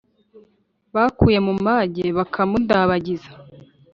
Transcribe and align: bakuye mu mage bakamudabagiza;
bakuye 0.95 1.39
mu 1.47 1.53
mage 1.65 2.05
bakamudabagiza; 2.17 3.29